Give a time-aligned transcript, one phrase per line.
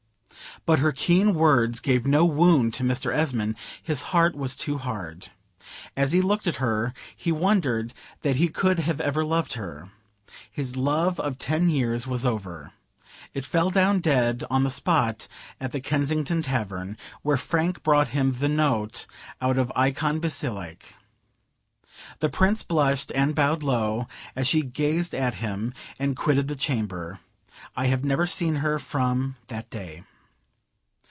[0.63, 3.11] But her keen words gave no wound to Mr.
[3.11, 5.29] Esmond; his heart was too hard.
[5.97, 9.89] As he looked at her, he wondered that he could ever have loved her.
[10.51, 12.73] His love of ten years was over;
[13.33, 15.27] it fell down dead on the spot,
[15.59, 19.07] at the Kensington Tavern, where Frank brought him the note
[19.41, 20.93] out of "Eikon Basilike."
[22.19, 24.05] The Prince blushed and bowed low,
[24.35, 27.19] as she gazed at him, and quitted the chamber.
[27.75, 30.03] I have never seen her from that day.